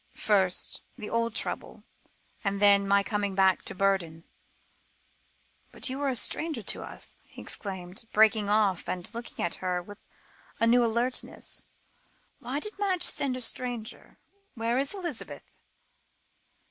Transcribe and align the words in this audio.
First, 0.17 0.81
the 0.97 1.11
old 1.11 1.35
trouble; 1.35 1.83
and 2.43 2.59
then, 2.59 2.87
my 2.87 3.03
coming 3.03 3.35
back 3.35 3.61
to 3.65 3.75
burden 3.75 4.23
But 5.71 5.89
you 5.89 6.01
are 6.01 6.09
a 6.09 6.15
stranger 6.15 6.63
to 6.63 6.81
us," 6.81 7.19
he 7.25 7.39
exclaimed, 7.39 8.05
breaking 8.11 8.49
off 8.49 8.89
and 8.89 9.13
looking 9.13 9.45
at 9.45 9.53
her 9.61 9.79
with 9.79 9.99
a 10.59 10.65
new 10.65 10.83
alertness; 10.83 11.61
"why 12.39 12.59
did 12.59 12.79
Madge 12.79 13.03
send 13.03 13.37
a 13.37 13.41
stranger? 13.41 14.17
Where 14.55 14.79
is 14.79 14.95
Elizabeth?" 14.95 15.45